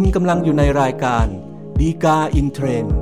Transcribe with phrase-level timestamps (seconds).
[0.00, 1.26] คุณกำลังอยู่ในรายการ
[1.80, 2.94] ฎีกาอินเทรนด์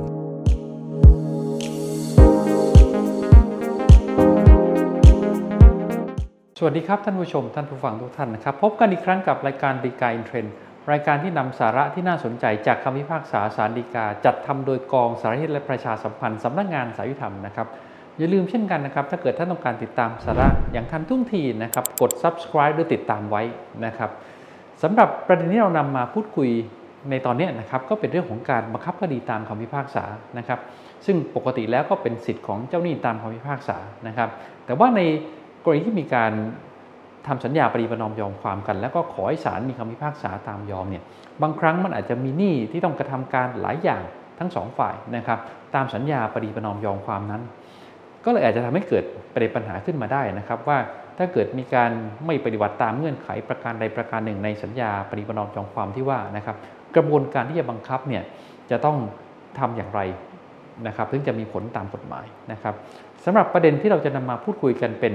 [6.57, 10.53] สวัสดีครับท่านผู้ชมท่านผู้ฟังทุกท่านนะครับ พบกันอีกครั้งกับรายการฎีกาอินเทรนด์
[10.91, 17.67] รายการที่นำสาระที่น่าสนใจจากคำพิพากษาศาลฎีกา จัดทำโดยกองสารนิเทศและประชาสัมพันธ์สำนักงานศาลยุติธรรมนะครับ
[18.17, 23.41] อย่าลืมเช่นกันนะครับ ถ้าเกิดท่านต้องการติดตามสาระอย่างทันท่วงทีนะครับ กด subscribe หรือติดตามไว้
[23.85, 24.11] นะครับ
[24.83, 26.49] สำหรับประเด็นที่เรานำมาพูดคุย
[27.09, 30.05] ในตอนนี้นะครับก็เป็นเรื่องของการบังคับคดีตามคำพิพากษา
[30.37, 30.59] นะครับ
[31.05, 34.29] ซึ่งปกติแล้วก็เป็นสิทธิ์ของเจ้าหนี้ตามคำพิพากษานะครับ
[34.65, 35.01] แต่ว่าใน
[35.63, 36.31] กรณีที่มีการ
[37.27, 41.03] ทำสัญญาปฏิประนอมยอมความกัน แล้วก็ขอให้ศาลมีคำพิพากษาตามยอมเนี่ย
[41.41, 44.01] บางครั้งมันอาจจะมีหนี้ที่ต้องกระทำการหลายอย่าง
[44.39, 45.39] ทั้งสองฝ่ายนะครับ
[45.75, 47.41] ตามสัญญาปฏิประนอมยอมความนั้น
[48.25, 50.77] ก็เลยอาจจะทำให้เกิดประเด็นปัญหาขึ้นมาได้นะครับว่า
[51.17, 51.91] ถ้าเกิดมีการ
[52.25, 56.55] ไม่ปฏิบัติตามเงื่อนไขประการใดประการหนึ่งในสัญญาปฏิประนอมยอมความที่ว่านะครับ
[56.97, 58.23] กระบวนการที่จะบังคับเนี่ย
[58.71, 58.97] จะต้อง
[59.59, 60.01] ทำอย่างไร
[60.87, 62.73] นะครับถึงจะมีผลตามกฎหมายนะครับ
[63.25, 65.13] สำหรับประเด็นที่เราจะนำมาพูดคุยกันเป็น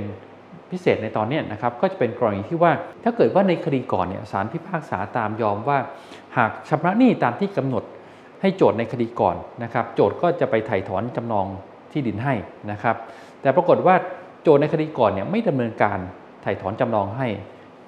[0.71, 2.73] พิเศษในตอนนี้นะครับก็จะเป็นกรณีที่ว่า
[3.05, 5.79] ถ้าเกิดว่าในคดีก่อนเนี่ยศาลพิพากษาตามยอมว่า
[6.37, 7.85] หากชำระหนี้ตามที่กำหนด
[8.41, 11.47] ให้โจทย์ในคดีก่อนนะครับ โจทย์ก็จะไปไถ่ถอนจำนอง
[11.93, 12.35] ที่ดินให้
[12.71, 12.97] นะครับ
[13.43, 13.95] แต่ปรากฏว่า
[14.43, 15.99] โจทย์ในคดีก่อนเนี่ยไม่ดำเนินการ
[16.43, 17.27] ไถ่ถอนจำนองให้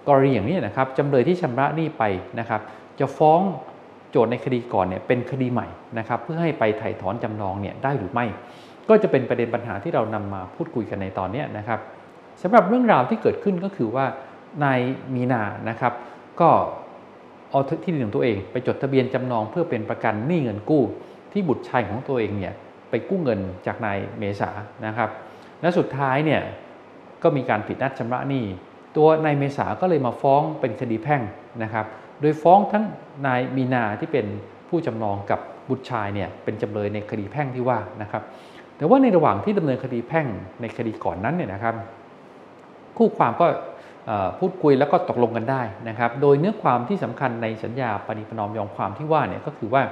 [0.08, 2.02] กรณีอย่างนี้นะครับจำเลยที่ชำระหนี้ไป
[2.38, 2.60] นะครับ
[3.00, 3.40] จะฟ้อง
[4.14, 8.26] โจทย์ในคดีก่อนเนี่ยเป็นคดีใหม่นะครับเพื่อให้ไปไถ่ถอนจำนองเนี่ยได้หรือไม่
[8.88, 11.80] ก็จะเป็นประเด็นปัญหาที่เรานำมาพูดคุยกันในตอนนี้นะครับ
[12.42, 14.06] สำหรับเรื่องราวที่เกิดขึ้นก็คือว่า
[14.64, 14.80] นาย
[15.14, 15.92] มีนานะครับ
[16.40, 16.50] ก็
[17.50, 20.82] เอาที่ดินของตัวเองไปจดทะเบียนจำนองเพื่อเป็นประกันหนี้เงินกู้
[21.32, 22.54] ที่บุตรชายของตัวเองเนี่ย
[22.90, 24.50] ไปกู้เงินจากนายเมษา
[24.86, 25.10] นะครับ
[25.60, 26.42] และสุดท้ายเนี่ย
[27.22, 28.44] ก็มีการผิดนัดชำระหนี้
[28.96, 31.22] ตัวนายเมษาก็เลยมาฟ้องเป็นคดีแพ่ง
[31.62, 31.86] นะครับ
[32.24, 32.84] โดยฟ้องทั้ง
[33.26, 34.26] นายมีนาที่เป็น
[34.68, 38.22] ผู้จำนองกับบุตรชายเนี่ยเป็นจำเลยในคดีแพ่งที่ว่านะครับ
[38.76, 40.26] แต่ว่าในระหว่างที่ดำเนินคดีแพ่ง
[40.60, 41.74] ในคดีก่อนนั้นเนี่ยนะครับ
[42.96, 43.46] คู่ความก็
[44.38, 49.82] พูดคุยแล้วก็ตกลงกันได้นะครับ โดยเนื้อความที่สำคัญในสัญญาปณิปนอมยอมความที่ว่าเนี่ยก็คือว่า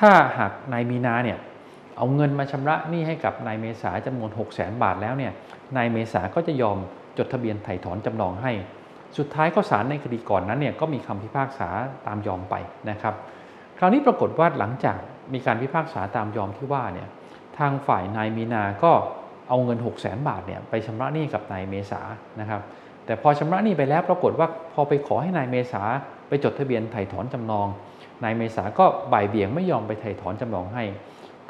[0.00, 1.38] ถ้าหากนายมีนาเนี่ย
[1.96, 5.32] เอาเงินมาชำระหนี้ให้กับนายเมษาจำนวน 6 0 0 0 0 0บาทแล้วเนี่ย
[5.76, 6.78] นายเมษาก็จะยอม
[7.18, 8.52] จดทะเบียนไถ่ถอนจำนองให้
[9.18, 11.68] สุดท้ายก็ศาลในคดีก่อนนั้นเนี่ยก็มีคำพิพากษา
[12.06, 12.54] ตามยอมไป
[12.90, 13.14] นะครับ
[13.78, 14.98] คราวนี้ปรากฏว่าหลังจาก
[15.34, 17.08] มีการพิพากษาตามยอมที่ว่าเนี่ย
[17.58, 18.92] ทางฝ่ายนายมีนาก็
[19.48, 22.00] เอาเงิน 6 0 0 0 0 0บาทเนี่ยไปชำระหนี้กับนายเมษา
[22.40, 22.60] นะครับ
[23.06, 25.82] แต่พอชำระหนี้ไปแล้วปรากฏว่าพอไปขอให้นายเมษา
[26.28, 27.66] ไปจดทะเบียนไถ่ถอนจำนอง
[28.24, 30.84] นายเมษาก็บ่ายเบี่ยงไม่ยอมไปไถ่ถอนจำนองให้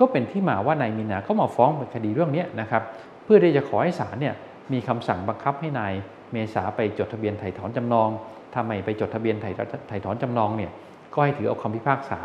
[0.00, 2.82] ก็เป็นที่มาว่านายมีนาก็มาฟ้องเป็นคดีเรื่องนี้นะครับ
[3.24, 4.34] เพื่อที่จะขอให้ศาลเนี่ย
[4.72, 5.92] มีคำสั่งบังคับให้นาย
[6.34, 8.08] เมษาไปจดทะเบียนไถ่ถอนจำนอง
[8.52, 9.50] ถ้าไม่ไปจดทะเบียนไถ่
[9.88, 10.70] ไถ่ถอนจำนองเนี่ย
[11.14, 12.20] ก็ให้ถือเอาคำพิพากษา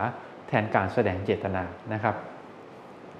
[0.47, 2.15] แทนการแสดงเจตนานะครับ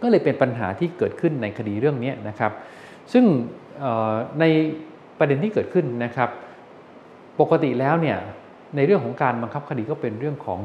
[0.01, 2.51] ก็เลยเป็นปัญหาที่เกิดขึ้นในคดีเรื่องนี้นะครับ
[3.13, 3.25] ซึ่ง
[4.39, 4.45] ใน
[5.19, 6.29] ประเด็นที่เกิดขึ้นนะครับ
[7.39, 8.17] ปกติแล้วเนี่ย
[8.75, 10.61] ในเรื่องของการบังคับคดีก็เป็นเรื่องของ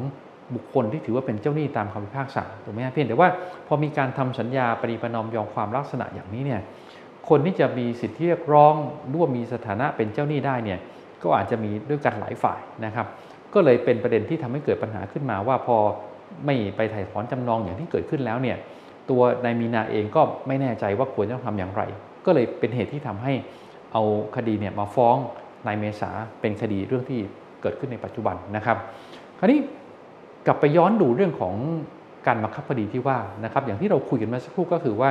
[0.55, 3.29] บุคคลที่ถือว่าเป็นเจ้าหนี้ตามคำพิพากษาถูกไหมเพียงแต่ว่า
[3.67, 6.61] พอมีการทำสัญญาปฏิปนอมยอมความลักษณะอย่างนี้เนี่ย
[7.29, 8.75] คนที่จะมีสิทธิเรียกร้อง
[9.15, 10.79] ร่วมมีสถานะเป็นเจ้าหนี้ได้เนี่ย
[11.23, 13.07] ก็อาจจะมีด้วยกันหลายฝ่ายนะครับ
[13.55, 15.77] ก็เลยเป็นประเด็นที่ทำให้เกิดปัญหาขึ้นมาว่าพอ
[16.47, 18.57] ไม่ไปถ่ายถอนจำนองอย่างที่เกิดขึ้นแล้วเนี่ย
[19.11, 21.83] ตัวนายมีนาเองก็ไม่แน่ใจว่าควรจะทำอย่างไร
[22.27, 23.33] ก็เลยเป็นเหตุที่ทำให้
[23.93, 24.03] เอา
[24.37, 25.17] คดีเนี่ยมาฟ้อง
[25.67, 26.11] นายเมษา
[26.41, 27.21] เป็นคดีเรื่องที่
[27.63, 28.77] เกิดขึ้นในปัจจุบันนะครับ
[29.39, 29.59] คราวนี้
[30.47, 31.55] กลับไปย้อนดูเรื่องของ
[32.27, 35.11] การบังคับคดีที่ว่านะครับ อย่างที่เราคุยกันมาสักครู่ก็คือว่า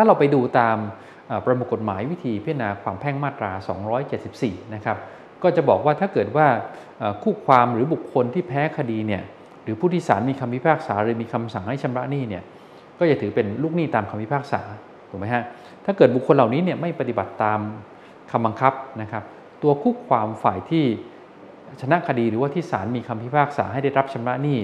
[0.00, 0.76] ถ้าเราไปดูตาม
[1.44, 3.52] ประมวลกฎหมายวิธีพิจารณาความแพ่งมาตรา
[4.12, 4.96] 274 นะครับ
[5.42, 6.46] ก็จะบอกว่าถ้าเกิดว่า
[7.22, 9.22] คู่ความหรือบุคคลที่แพ้คดีเนี่ย
[9.62, 12.42] หรือผู้ที่ศาลมีคำพิพากษาหรือมีคำสั่งให้ชำระหนี้เนี่ย
[12.98, 14.60] ก็จะถือเป็นลูกหนี้ตามคำพิพากษา
[15.10, 15.42] ถูกไหมฮะ
[15.84, 17.60] ถ้าเกิดบุคคลเหล่านี้เนี่ยไม่ปฏิบัติตาม
[18.30, 18.72] คำบังคับ
[19.02, 19.22] นะครับ
[19.62, 20.84] ตัวคู่ความฝ่ายที่
[21.80, 24.58] ชนะคดีหรือว่าที่ศาลมีคำพิพากษาให้ได้รับชำระหนี้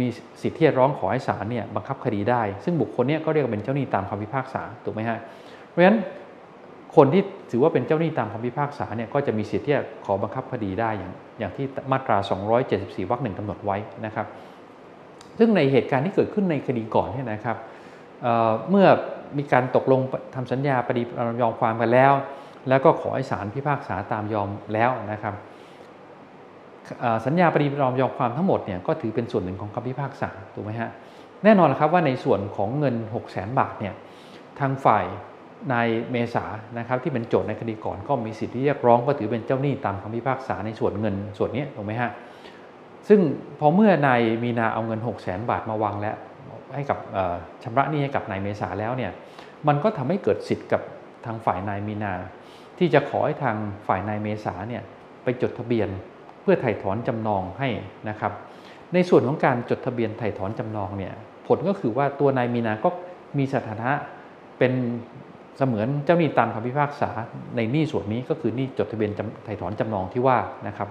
[0.00, 0.06] มี
[0.42, 5.18] สิทธิ์ที่จะร้องขอให้ศาลเนี่ยบังคับคดีได้ ซึ่งบุคคลเนี้ก็เรียกว่าเป็นเจ้าหนี้ตามคำพิพากษาถูกไหมฮะ
[5.68, 5.98] เพราะฉะนั้น
[6.96, 12.16] คนที่ถือว่าเป็นเจ้าหนี้ตามคำพิพากษาเนี่ยก็จะมีสิทธิ์ที่จะขอบังคับคดีได้อย่างอย่างที่มาตรา
[12.64, 13.76] 274วรรคหนึ่งกำหนดไว้
[14.06, 14.26] นะครับ
[15.38, 17.56] ซึ่งในเหตุการณ์ที่เกิดขึ้นในคดีก่อนเนี่ยนะครับ
[18.22, 18.86] เเมื่อ
[19.38, 20.00] มีการตกลง
[20.34, 21.02] ทำสัญญาปฏิ
[21.40, 22.12] ยอมความกันแล้ว
[22.68, 25.34] แล้วก็ขอให้ศาลพิพากษาตามยอมแล้วนะครับ
[27.26, 30.90] สัญญาปฏิยอมยอมความทั้งหมดเนี่ยก็ถือเป็นส่วนหนึ่งของคำพิพากษาถูกไหมฮะ
[31.44, 33.94] แน่นอนแล้วครับว่าในส่วนของเงิน 6 0แสนบาทเนี่ย
[34.60, 35.04] ทางฝ่าย
[35.72, 36.44] นายเมษา
[36.78, 42.10] นะครับที่เป็นโจทย์ในคดีก่อนก็มีสิทธิเรียกร้องก็ถือเป็นเจ้าหนี้ตามคำพิพากษาในส่วนเงินส่วนนี้ถูกไหมฮะ
[43.08, 43.20] ซึ่ง
[43.58, 46.16] พอเมื่อนายมีนาเอาเงิน 6 0 0 0 0 0บาทมาวางแล้ว
[46.74, 46.98] ให้กับ
[47.62, 49.12] ชำระหนี้ให้กับนายเมษาแล้วเนี่ย
[49.68, 50.82] มันก็ทำให้เกิดสิทธิ์กับ
[51.26, 52.12] ทางฝ่ายนายมีนา
[52.78, 53.56] ที่จะขอให้ทาง
[53.86, 54.82] ฝ่ายนายเมษาเนี่ย
[55.24, 55.88] ไปจดทะเบียน
[56.44, 57.68] เพื่อไถ่ถอนจำนองให้
[58.08, 58.32] นะครับ
[58.94, 61.12] ในส่วนของการจดทะเบียนไถ่ถอนจำนองเนี่ย
[61.46, 62.88] ผลก็คือว่าตัวนายมีนาก็
[63.38, 63.90] มีสถานะ
[64.58, 64.72] เป็น
[65.58, 67.10] เสมือนเจ้าหนี้ตามคำพิพากษา
[67.56, 69.10] ในหนี้ส่วนนี้ก็คือหนี้จดทะเบียน
[69.44, 70.38] ไถ่ถอนจำนองที่ว่า
[70.68, 70.88] นะครับ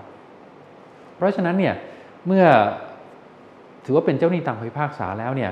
[1.15, 1.73] เพราะฉะนั้นเนี่ย
[2.27, 2.45] เมื่อ
[3.85, 5.51] ถือว่าเป็นเจ้าหนี้ตามคำพิพากษาแล้วเนี่ย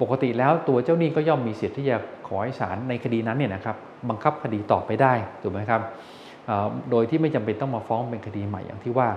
[0.00, 1.96] ปกติแล้วตัวเจ้าหนี้ก็ย่อมมีสิทธิ์ที่จะ
[2.28, 3.76] ขอให้ศาลในคดีนั้นเนี่ยนะครับ
[4.08, 5.12] บังคับคดีต่อไปได้
[5.42, 5.80] ถูกไหมครับ
[6.90, 9.08] โดยที่ไม่จำเป็นต้องมาฟ้องเป็นคดีใหม่อย่างที่ว่า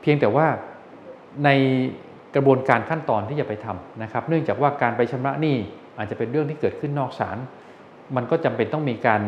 [0.00, 0.46] เพียงแต่ว่า
[1.44, 1.50] ใน
[2.34, 5.56] กระบวนการขั้นตอนที่จะไปทำนะครับ เนื่องจากว่าการไปชำระหนี้
[5.98, 7.38] อาจจะเป็นเรื่องที่เกิดขึ้นนอกศาล
[8.16, 9.22] มันก็จำเป็นต้องมีการ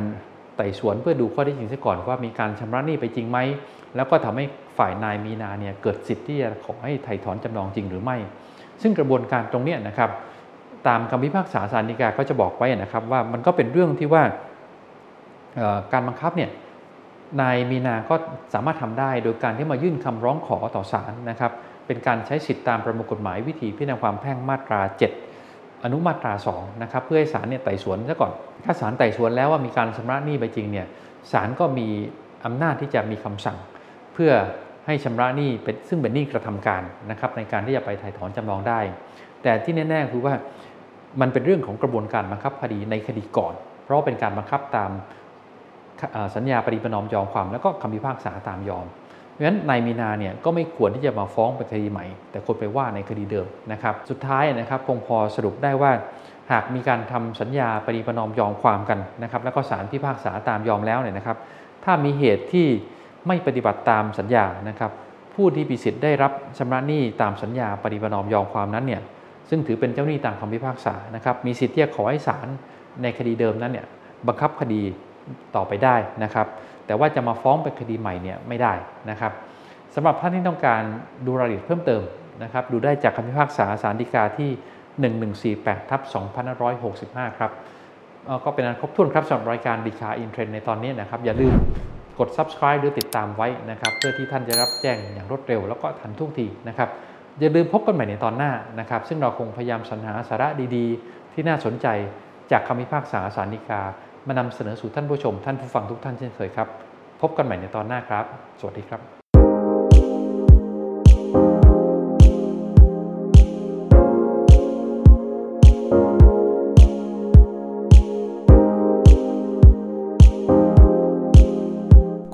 [0.57, 3.39] ไต่สวนเพื่อดูข้อที่จริงซะก่อนว่ามีการชำระหนี้ไปจริงไหม
[3.97, 4.45] แล้วก็ทำให้
[4.79, 8.17] ฝ่ายนายมีนาเนี่ยเกิดสิทธิ์ที่จะขอให้ไถ่ถอนจำนองจริงหรือไม่
[8.83, 10.11] ซึ่งกระบวนการตรงนี้นะครับ
[10.87, 14.23] ตามคำพิพากษาสารนิกาก็จะบอกไว้นะครับว่ามันก็เป็นเรื่องที่ว่า
[15.93, 16.51] การบังคับเนี่ย
[17.41, 18.15] นายมีนาก็
[18.55, 21.53] สามารถทำได้โดยการที่มายื่นคำร้องขอต่อศาลนะครับ
[21.87, 24.81] เป็นการใช้สิทธิตามประมวลกฎหมายวิธีพิจารณาความแพ่งมาตรา
[25.33, 28.33] 7 อนุมาตรา 2 นะครับ เพื่อให้ศาลเนี่ยไต่สวนซะก่อน
[28.65, 30.87] ถ้าศาลไต่สวนแล้วว่ามีการชำระหนี้ไปจริงเนี่ย
[31.33, 31.89] ศาลก็มี
[32.45, 33.59] อำนาจที่จะมีคำสั่ง
[34.15, 34.33] เพื่อ
[34.87, 38.81] ให้ชำระหนี้เป็นซึ่งเป็นหนี้กระทำการนะครับในการที่จะไปถ่ายถอนจำนองได้
[39.43, 40.35] แต่ที่แน่ๆคือว่า
[41.21, 43.55] มันเป็นเรื่องของกระบวนการบังคับคดีในคดีก่อน
[43.85, 44.91] เพราะเป็นการบังคับตาม
[46.37, 48.87] สัญญาปฏิปนอมยอมความแล้วก็คำพิพากษาตามยอม
[49.33, 55.93] เพราะฉะนั้นนายมีนาเนี่ยก็ไม่ควรที่จะมาฟ้องเป็นคดีใหม่ แต่ควรไปว่าในคดีเดิมนะครับ สุดท้ายนะครับคงพอสรุปได้ว่า
[56.53, 61.37] หากมีการทำสัญญาปฏิปนอมยอมความกันนะครับแล้วก็ศาลพิพากษาตามยอมแล้วเนี่ยนะครับ
[61.85, 62.67] ถ้ามีเหตุที่
[63.27, 64.91] ไม่ปฏิบัติตามสัญญานะครับ
[65.35, 69.03] ผู้ที่มีสิทธิ์ได้รับชำระหนี้ตามสัญญาปฏิปนอมยอมความนั้นเนี่ย
[69.51, 72.49] ซึ่งถือเป็นเจ้าหนี้ตามคำพิพากษานะครับมีสิทธิ์ที่จะขอให้ศาล
[73.03, 73.87] ในคดีเดิมนั้นเนี่ย
[74.27, 74.83] บังคับคดี
[75.57, 76.47] ต่อไปได้นะครับ
[76.87, 78.73] แต่ว่าจะมาฟ้องเป็นคดีใหม่เนี่ยไม่ได้
[79.11, 79.33] นะครับ
[79.95, 80.83] สำหรับท่านที่ต้องการ
[81.27, 82.03] ดูรายละเอียดเพิ่มเติม
[82.43, 84.51] นะครับ ดูได้จากคำพิพากษาสารดีกาที่
[85.55, 86.01] 1148ทับ
[86.71, 87.53] 2565 ครับ
[88.45, 91.55] ก็เป็นอันครบถ้วนครับสำหรับรายการดีคาอินเทรนในตอนนี้นะครับ อย่าลืม
[92.19, 96.89] กด subscribe หรือติดตามไว้นะครับ เพื่อที่ท่านจะรับแจ้งอย่างรวดเร็วแล้วก็ทันทุกทีนะครับ
[97.41, 101.87] อย่าลืมพบกันใหม่ในตอนหน้านะครับ ซึ่งเราคงพยายามสรรหาสาระดีๆ ที่น่าสนใจ
[102.51, 103.83] จากคำพิพากษาสารดีกา
[104.29, 106.69] มานำเสนอสู่ท่านผู้ชม ท่านผู้ฟังทุกท่านเช่นเคยครับ
[107.21, 108.25] พบกันใหม่ในตอนหน้าครับ
[108.61, 109.01] สวัสดีครับ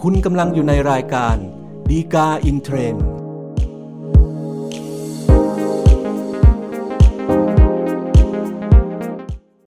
[0.02, 1.36] คุณกำลังอยู่ในรายการ
[1.90, 3.05] ดีกาอินเทรนด